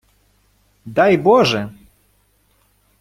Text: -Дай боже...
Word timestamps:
-Дай 0.97 1.13
боже... 1.25 1.61